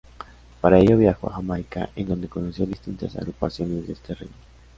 [0.61, 4.35] Para ello viajó a Jamaica, en donde conoció distintas agrupaciones de este ritmo.